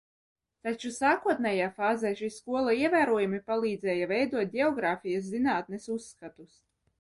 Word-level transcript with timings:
Taču 0.67 0.91
sākotnējā 0.93 1.67
fāzē 1.75 2.11
šī 2.21 2.29
skola 2.35 2.73
ievērojami 2.87 3.41
palīdzēja 3.51 4.09
veidot 4.13 4.53
ģeogrāfijas 4.57 5.29
zinātnes 5.37 5.87
uzskatus. 5.99 6.59